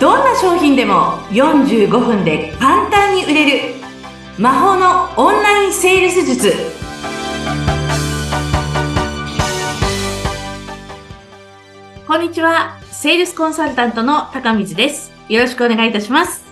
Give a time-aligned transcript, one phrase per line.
[0.00, 3.74] どんな商品でも45分で簡単に売れる
[4.38, 6.54] 魔法のオンラインセールス術
[12.06, 16.50] こんにちはセールスコンサルタントの高水ですよろしくお願いいたします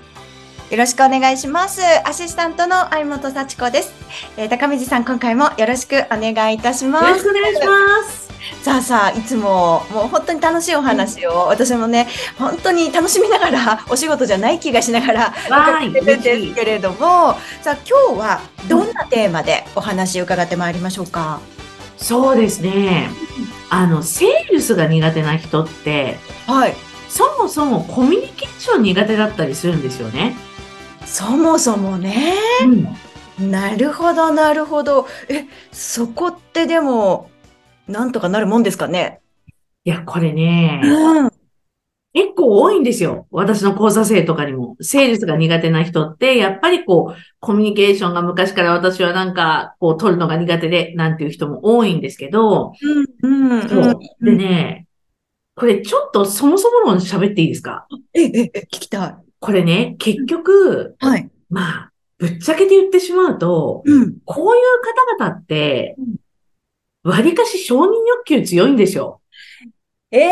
[0.71, 1.81] よろしくお願いします。
[2.07, 3.95] アシスタントの相本幸子です。
[4.37, 7.05] えー、高水さん、今回もよろしくお願いいたします。
[7.07, 8.28] よろしくお願いします。
[8.63, 16.97] さあさあ、いつももう本当に楽しいお話を、私もね、本当に楽しみながら、お仕事じゃない気がしながら伺ってるんですけれども、
[17.63, 21.41] さあ今日はどんなテーマでお話を伺ってまいりましょうか？
[21.97, 23.11] そうですね。
[23.71, 26.77] あの、セールスが苦手な人って、はい。
[27.09, 30.37] そもそもコミュニケーション苦手だったりするんですよね。
[31.05, 32.35] そもそもね。
[32.63, 32.89] うん
[33.39, 35.07] なるほど、なるほど。
[35.29, 37.31] え、そこってでも、
[37.89, 39.21] なんとかなるもんですかね。
[39.85, 41.31] いや、これね、うん。
[42.15, 43.27] 結構多いんですよ。
[43.31, 44.77] 私の講座生とかにも。
[44.81, 52.73] セールスが苦手な人って、やっぱりこう、コミュニケーションが昔から私はなんか、こう、取るのが苦手で、なんていう人も多いんですけど、
[53.23, 53.99] うん、うん、そう。
[54.21, 54.87] でね、
[55.55, 57.87] これちょっとそもそも論喋っていいですか？
[58.15, 59.17] え、え、え、聞きたい。
[59.41, 61.29] これね、結局、はい。
[61.51, 64.17] まあ、ぶっちゃけて言ってしまうと、うん。
[64.25, 65.97] こういう方々って、
[67.09, 69.21] 割かし承認欲求強いんですよ。
[70.11, 70.23] ええ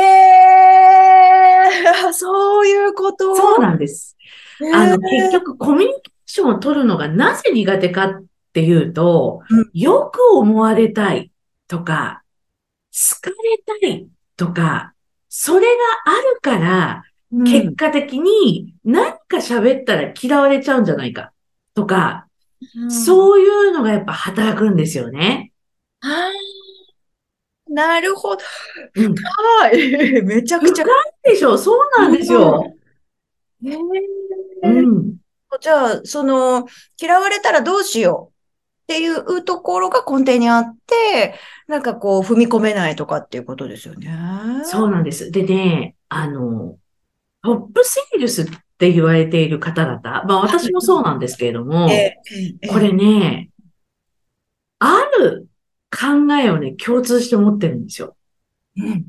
[2.08, 3.34] ー、そういうこと？
[3.36, 4.16] そうなんです。
[4.60, 11.30] えーあの、結局、コミュニケーションを取るのがなぜ苦手かっていうとうん、よく思われたい
[11.68, 12.22] とか、
[12.92, 14.94] 好かれたいとか、
[15.28, 15.68] それが
[16.06, 21.32] あるから、うん結果的に何か喋ったら嫌われちゃうんじゃないか
[21.74, 22.28] とか、
[22.76, 25.52] うんそういうのがやっぱ働くんですよね。
[26.00, 26.10] あー
[27.68, 28.42] なるほど。
[28.94, 29.14] うん。
[29.60, 30.22] はい。
[30.22, 30.84] めちゃくちゃ。
[31.22, 32.74] でしょそうなんですよ。
[33.64, 33.78] えー
[34.62, 35.16] うん。
[35.60, 36.66] じゃあ、その、
[37.00, 38.32] 嫌われたらどうしよ
[38.88, 41.34] うっていうところが根底にあって、
[41.66, 44.10] なんかこう、踏み込めないとかっていうことですよね。
[44.64, 45.30] そうなんです。
[45.30, 46.76] でね、あの、
[47.42, 48.46] トップセールスっ
[48.78, 52.16] て言われている方々、まあ私もそうなんですけれども、え
[52.62, 53.50] えこれね、
[54.78, 55.48] ある
[55.96, 58.16] 考えをね、共通して持ってるんですよ。
[58.76, 59.06] うん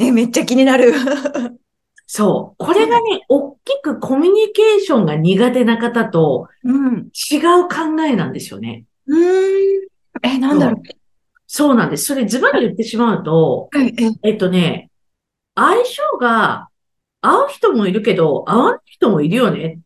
[0.00, 0.92] え、めっちゃ気になる。
[2.06, 2.64] そう。
[2.64, 7.10] これがね、大きくコミュニケーションが苦手な方とうん。
[7.32, 8.84] 違う考えなんですよね。
[9.06, 9.88] うーん。
[10.22, 10.82] え、なんだろう。
[11.46, 12.04] そうなんです。
[12.04, 14.90] それズバリ言ってしまうと、はい、え、えっとね、
[15.54, 16.68] 相性が
[17.20, 19.80] 合う人もいるけど、合わない人もいるよね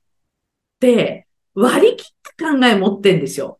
[0.76, 3.58] って割り切った考え持ってんですよ。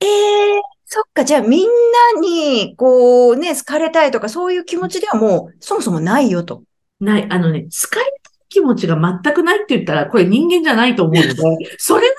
[0.00, 1.68] ええそっか、じゃあみん
[2.14, 6.64] なに、こうね、好かれたいとか、そういう気持ちではもう、そもそもないよと。
[7.00, 11.34] ない、あのね、好かれたい気持ちが全くないって言ったら、これ人間じゃないと思うので、
[11.80, 12.14] それは、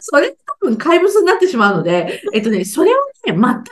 [0.00, 3.62] それ多分怪物になってしまうので、えっとね、それはね、全くな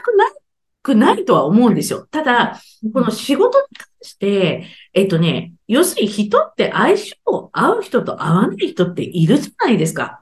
[0.85, 2.07] くないとは思うんですよ。
[2.13, 2.61] ただ、
[2.95, 10.20] この仕事に関して、えっとね、要するに人って相性を合う人と合わない人っているじゃないですか。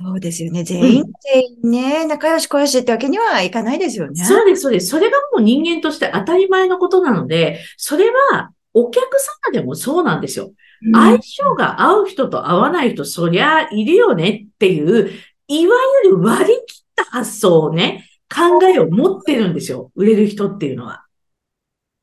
[0.00, 0.62] そうですよね。
[0.62, 4.24] 全員、全員ね、仲良し小良しってわけにはいかないですよね。
[4.24, 4.90] そうです、そうです。
[4.90, 9.04] それがもう人間として当たり前のことなので、それはお客
[9.44, 10.46] 様でもそうなんですよ。
[10.46, 10.52] うん
[10.92, 15.10] 相性が合う人と合わない人、そりゃいるよねっていう、
[15.48, 19.90] いわゆる割り切った発想をね、考えを持ってるんですよ。
[19.96, 21.06] 売れる人っていうのは。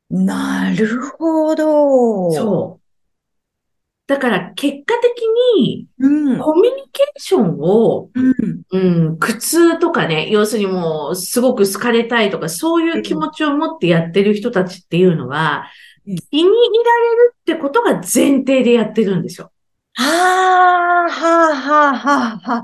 [0.09, 2.33] なるほど。
[2.33, 2.84] そう。
[4.07, 5.23] だから結果的
[5.57, 5.87] に。
[5.97, 8.61] コミュニケーションを、うん。
[8.71, 19.51] うん、苦痛とかね、要するにもうすごく好かれたいとか、そういう気持ちを持ってやってる人たちっていうのは、うん気に入られるってことが前提でやってるんですよ。
[19.93, 22.63] はあ、はあ、はあ、はあ、は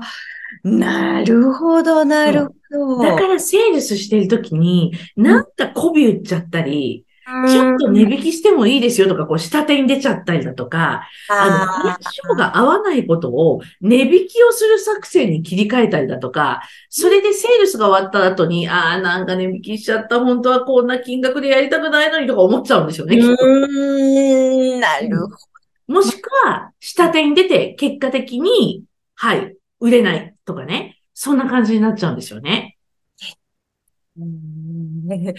[0.62, 3.02] なるほど、なるほど。
[3.02, 23.28] だからセールスしてるときに、なんか媚び打っちゃったり、らちょっと値引きしてもいいですよとか、こう下手に出ちゃったりだとか、あの、相性が合わないことを値引きをする作戦に切り替えたりだとか、それでセールスが終わった後に、ああ、なんか値引きしちゃった、本当はこんな金額でやりたくないのにとか思っちゃうんですよね、きっと。
[23.30, 25.36] うーん、なるほど。
[25.88, 28.84] もしくは、下手に出て、結果的に、
[29.14, 30.98] はい、売れないとかね。
[31.14, 32.76] そんな感じになっちゃうんですよね。
[34.18, 35.08] うん。
[35.10, 35.34] え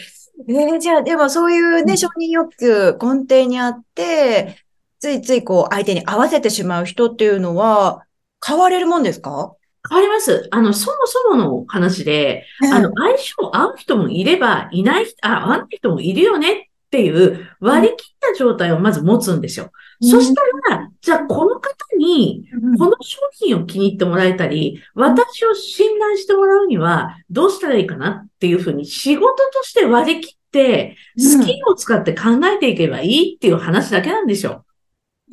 [0.75, 1.85] ーじゃあ、でもそういううん。
[1.85, 4.57] ね、承認欲求根底にあって、
[4.99, 8.05] ついついこう相手に合わせてしまう人っていうのは、
[8.45, 9.55] 変われるもんですか？
[9.89, 10.47] 変わります。
[10.51, 19.71] あの、そもそもの話で、あの、相性合う人もいれば、いない人、あ、合わない人もいるよねっていう割り切った状態をまず持つんですよ。
[19.99, 20.41] そした
[20.75, 22.47] ら、じゃあこの方に、
[22.77, 34.63] この商品を気に入ってもらえたり、私を信頼してもらうにはどうしたらいいかなっていうふうに仕事として割り切って、スキルを使って考えていけばいいっていう話だけなんですよ。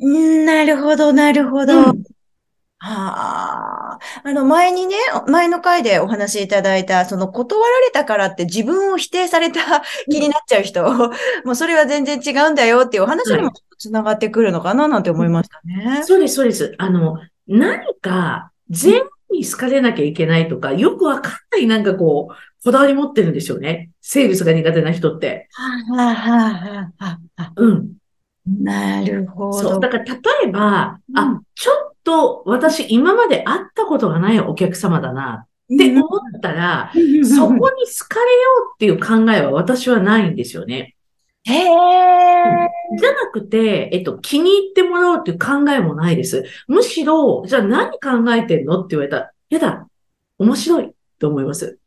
[0.01, 1.91] うんなるほど、なるほど。
[1.91, 2.03] うん
[2.83, 3.99] はあ。
[4.23, 4.95] あの、前にね、
[5.27, 10.83] 前の回でお話しいただいた、その断られたからって自分を否定された気になっちゃう人、
[11.45, 16.01] もうそれは全然違うんだよっていうお話にもつながってくるのかななんて思いましたね。
[16.03, 16.73] そうです、そうです。
[16.79, 23.91] あの、何か全部に好かれなきゃいけないとか、よくわかんないなんかこう、こだわり持ってるんですよね。
[24.01, 25.47] セールスが苦手な人って。
[25.51, 27.53] はあ、はあ、はあ、はあ。
[27.55, 27.91] うん。
[28.59, 29.73] なるほそう。
[29.73, 29.79] ど。
[29.81, 36.09] だから例えば、うんあ、ちょっと私今まで会ったことがないお客様だなって思っ
[36.41, 36.99] たら、そ
[37.47, 40.95] こに好かれようっていう考えは私はないんですよね。
[41.43, 41.65] へえ。
[42.99, 46.45] じゃなくて、えっと、気に入ってもらおうっていう考えもないです。
[46.67, 49.87] むしろ、じゃあ何考えてんのって言われたら、やだ、
[50.37, 51.79] 面白いと思います。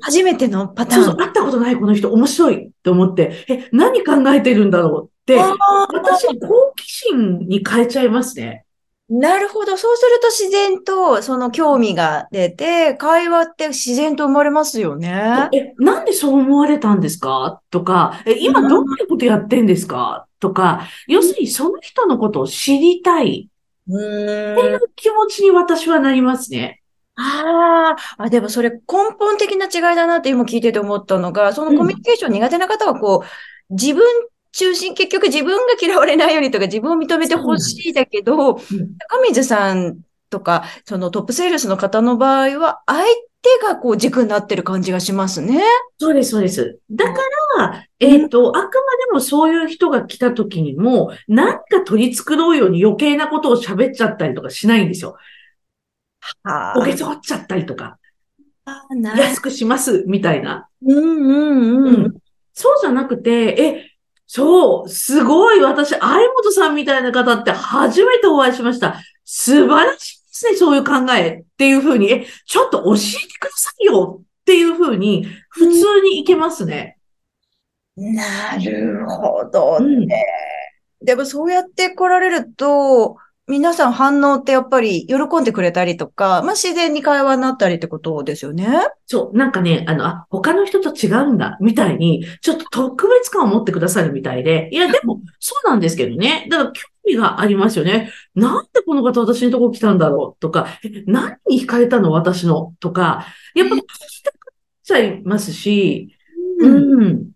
[0.00, 1.04] 初めてのパターン。
[1.04, 8.65] そうそう、会ったことないこの人面白いと思って、え、何考えてるんだろうって、私、好奇心に変えちゃいますね。
[9.08, 9.76] なるほど。
[9.76, 15.48] そうすると自然とその興味が出て、会話って自然と生まれますよね。
[15.52, 17.62] え、なんでそう思われたんですか？
[17.70, 20.26] とか、え、今どういうことやってんですか？
[20.40, 23.48] とか、要するにその人のことを知りたい
[23.88, 26.82] うーんっていう気持ちに私はなりますね。
[27.14, 28.80] あーあ、でもそれ根
[29.18, 33.24] 本的な違いだなって今聞いてて思ったのが、そのコミュニケーション苦手な方はこ
[33.70, 34.04] う、自分
[34.56, 38.62] 中心、結局自分が嫌われないようにとか自分を認めてほしいだけど、高
[39.28, 39.98] 水さん
[40.30, 45.60] とか、そのトップセールスの方の場合は、相手がこう軸になってる感じがしますね。
[45.98, 46.78] そうです、そうです。
[46.90, 47.20] だか
[47.58, 55.16] ら、えっと、あくまでもそういう人が来た時にも、なんか取り繕うように余計なことを喋っちゃったりとかしないんですよ。
[56.44, 57.98] はおげそっちゃったりとか、
[58.64, 60.66] あ、な安くします、みたいな。
[60.82, 61.94] うんうんうん。
[62.04, 62.16] うん
[62.58, 63.95] そうじゃなくて、え、
[64.26, 69.00] そう、すごい、私、相本さんみたいな方って初めてお会いしました。
[69.24, 76.98] 素晴らしいですね、そういう考えっていうふうに、え、ちょっと教えてくださいよっていうふうに、普通にいけますね。
[77.96, 80.24] なるほどうんね。
[81.00, 83.16] でもそうやって来られると、
[83.48, 88.66] 皆さん反応ってやっぱり喜んでくれたりとか、まあ自然に会話になったりってことですよね？
[89.06, 96.48] そう、なんかね、あの、あ、他の人と違うんだ、みたいに、ちょっと特別感を持ってくださるみたいで、いや、でも、 そうなんですけどね。
[96.50, 98.10] だから、興味がありますよね。
[98.34, 106.16] なんでこの方私のとこ来たんだろうとか、え何に惹かれたの私のとか、やっぱ聞きたくなっちゃいますし、
[106.58, 107.35] うん。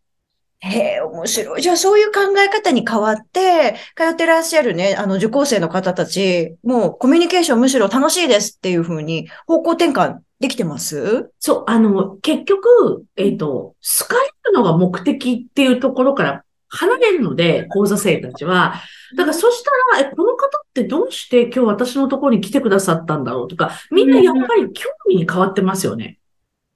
[0.62, 1.62] へえ、面白い。
[1.62, 11.30] じゃあそういう考え方に変わって、通ってらっしゃるね、あの受講生の方たち、もうコミュニケーションむしろ楽しいですっていうふうに方向転換できてます？
[11.38, 18.74] そう、あの、結局、えっ、と、好かれるのが目的っていうところから離れるので、講座生たちは。
[19.16, 19.64] だからそし
[19.94, 26.18] たら、え、この方ってどうして今日私のところに来てくださったんだろうとか、みんなやっぱり興味に変わってますよね。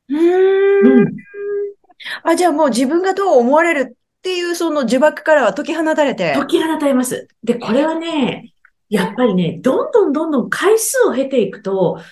[0.08, 0.16] うー。
[0.18, 1.06] うんん。
[2.22, 6.34] あ、じゃあもう自分がどう思われるっていうその呪縛からは解き放たれて。
[6.34, 7.28] 解き放たれます。
[7.42, 8.54] で、これはね、
[8.94, 12.06] やっぱりね、どんどんどんどん回数を経ていくと、好かれよ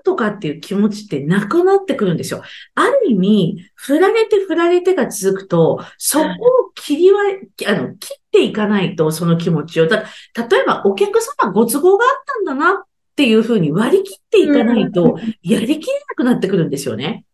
[0.00, 2.42] うとかっていう気持ちってなくなってくるんですよ。
[2.74, 7.20] ある意味、振られて振られてが続くと、そこを切りわ、
[7.68, 9.86] あの、切っていかないと、その気持ちを。
[9.86, 10.04] だ
[10.36, 12.10] 例えば、お客様ご都合があっ
[12.44, 12.84] たんだなっ
[13.16, 17.24] ていうふうに割り切っていかないと、やりきれなくなってくるんですよね。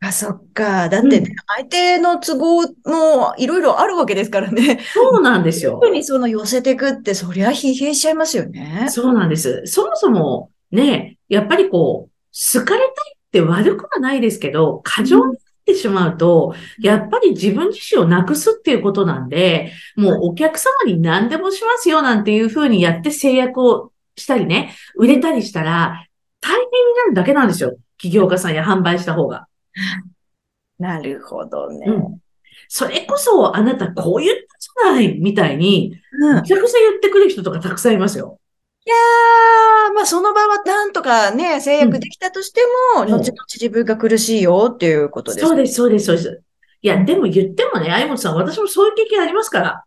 [0.00, 0.88] あ、そっか。
[0.88, 4.80] だってね、相手の都合もいろいろあるわけですからね。
[4.94, 5.78] そうなんですよ。
[5.82, 8.86] 特にその寄せてくって、そりゃ疲弊しちゃいますよね。
[8.90, 9.62] そうなんです。
[9.66, 15.32] そもそもね、やっぱりこう、好かれたいって悪くはないですけど、過剰になっ
[15.66, 26.04] てしまうと、やっぱり自分自身をなくすっていうことなんで、もうお客様に何でもしますよなんていうふうにやって制約をしたりね、売れたりしたら、
[26.40, 27.76] 大変になるだけなんですよ。
[28.00, 29.47] 企業家さんや販売した方が。
[30.78, 31.86] なるほどね。
[31.88, 32.18] うん。
[32.68, 38.38] それこそあなたこう言ったじゃないみたいに、うんめちゃくちゃ言ってくる人とかたくさんいますよ。
[38.84, 42.60] いやー、まあその場はなんとかね、制約できたとして
[42.96, 45.46] も、うん後々自分が苦しいよっていうことです。
[45.46, 46.42] そうです、そうです、そうです。
[46.80, 49.84] いや、でも言ってもね、相本さん、私もそういう経験ありますから。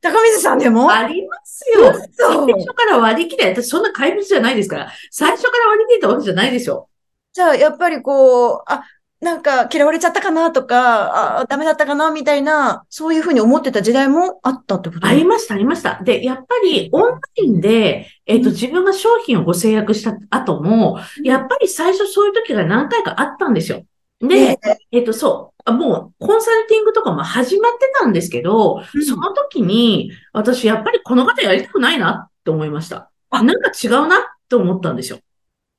[0.00, 0.90] 高水さんでも？
[0.90, 1.92] ありますよ。
[1.92, 3.50] 最初から割り切れ。
[3.54, 4.92] 私そんな怪物じゃないですから。
[5.10, 6.88] 最初から割り切れたわけじゃないですよ。
[7.32, 8.82] じゃあ、やっぱりこう、あ、
[9.22, 15.06] なんか嫌われちゃったかなとか、あダメだったかなみたいな、そういうふうに思ってた時代もあったってこと？
[15.06, 16.02] ありました、ありました。
[16.02, 23.84] で、やっぱりオンラインで、えっ、と、自分が商品をご制約した後も、やっぱり最初そういう時が何回かあったんですよ。
[24.20, 24.58] で、
[24.90, 33.12] えっ、と、そう、あもうコンサルティングとかも始まってたんですけど、うんその時に、私やっぱりこの方やりたくないなって思いました。
[33.30, 35.20] あなんか違うなって思ったんですよ。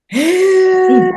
[0.07, 1.11] へえ、うん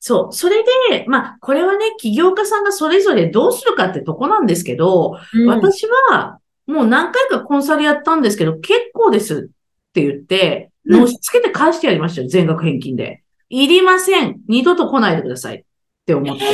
[0.00, 0.32] そう。
[0.32, 13.22] それで、まあ、これはね、起業家さんがそれぞれどうするかってとこなんですけど、うん私はもう何回かコンサルやったんですけど、結構ですって言って、うん押し付けて返してやりましたよ、全額返金で。
[13.50, 14.40] いりません。
[14.48, 15.64] 二度と来ないでくださいっ
[16.06, 16.44] て思って。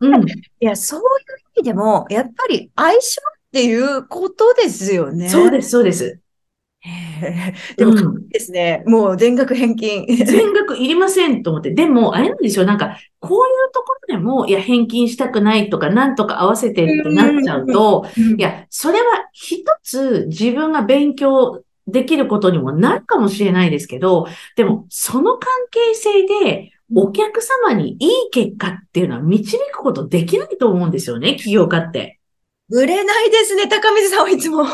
[0.00, 0.28] うん。
[0.28, 1.06] いや、そういう
[1.56, 5.30] 意味でも、やっぱり相性っていうことですよね。
[5.30, 6.20] そうです、そうです。
[7.76, 8.82] でも、うんですね。
[8.86, 10.06] もう全額返金。
[10.06, 11.70] 全額いりませんと思って。
[11.72, 12.64] でも、あれなんですよ。
[12.64, 24.26] なんか、こういうところでも、いや、返金したくないとか、なんとか合わせてってなっちゃうと、いや、それは一つ自分が勉強できることにもなるかもしれないですけど、
[24.56, 32.20] でも、その関係性で、お客様にいい結果っていうのは導くことできないと思うんですよね、起業家って。
[32.70, 34.64] 売れないですね、高水さんはいつも。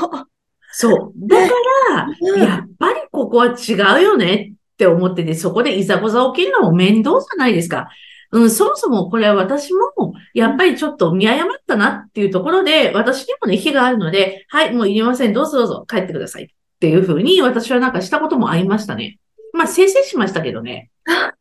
[0.72, 1.28] そう。
[1.28, 1.54] だか
[1.90, 7.88] ら、うんやっぱりここは違うよねって思ってて、そこでいざこざ起きるのも面倒じゃないですか。
[8.32, 15.34] うん、そもそもこれは私も、やっぱりちょっと見誤ったなっていうところで、私にもね、非があるので、はい、もういりません。
[15.34, 16.44] どうぞどうぞ、帰ってください。
[16.44, 16.48] っ
[16.80, 19.18] ていうふうに、私はなんかしたこともありましたね。
[19.52, 20.90] まあ、訂正しましたけどね。
[21.06, 21.32] うん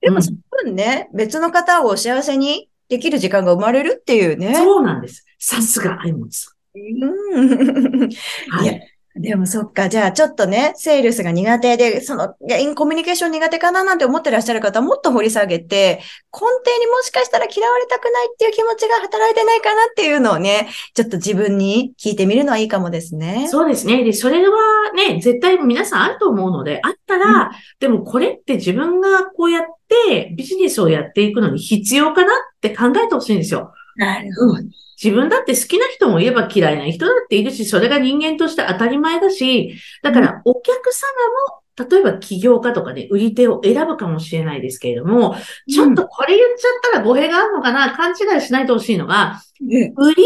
[0.00, 4.54] でもその分ね、別の方を幸せにできる時間が生まれるっていうね。
[4.54, 5.24] そうなんです。
[5.38, 8.10] さすが、アイモンさうん。
[8.10, 8.96] いやい。
[9.18, 9.88] でもそっか。
[9.88, 16.00] じゃあちょっとね、セールスが苦手で、その、いやインコミュニケーション苦手かななんて思ってらっしゃる方はもっと掘り下げて、
[16.32, 23.48] 根底にもしかしたら嫌われたくないっていう気持ちが働いてないかなっていうのをね、ちょっと自分に聞いてみるのはいいかもですね。
[23.48, 24.04] そうですね。
[24.04, 24.56] で、それは
[24.94, 33.72] ね、絶対皆さんあると思うので、あったら、でもこれって自分がこうやってビジネスをやっていくのに必要かなって考えてほしいんですよ。
[33.96, 34.70] なるうん。
[35.02, 45.36] 自分だって好きな人もいれば嫌いな人だっているし、それが人間として当たり前だし、だからお客様も、例えば起業家とかね、売り手を選ぶかもしれないですけれども、
[45.70, 50.22] ちょっとこれ言っちゃったら語弊があるのかな、勘違いしないでほしいのが、ね売り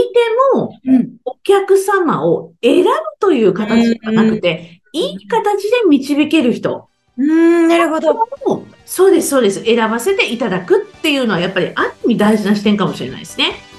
[0.54, 1.16] 手もうん。
[1.24, 8.12] お客様を選ぶという形ではなくて、いい形で導ける人うん、なるほど。
[8.46, 13.69] を、そうです、そうです、選ばせていただくっていうのは、やっぱりある意味大事な視点かもしれないですね。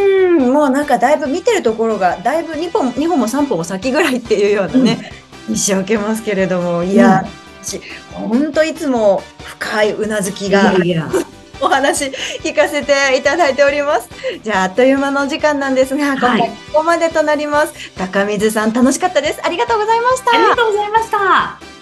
[0.00, 5.12] うん、もうなんかだいぶ見てるところが、だいぶ2本、2本も3本も先ぐらいっていうようなね、
[5.48, 7.24] 印象を受けますけれども、いや、
[7.62, 7.80] 私
[8.12, 11.08] 本当いつも深いうなずきいがやいや、
[11.60, 12.06] お話
[12.42, 14.08] 聞かせていただいております。
[14.42, 17.72] じゃあ、あっという間のお時間なんですが、今はい回ここまでとなります。
[17.96, 19.40] 高水さん楽しかったです。
[19.42, 20.34] ありがとうございました。
[20.34, 21.79] ありがとうございました。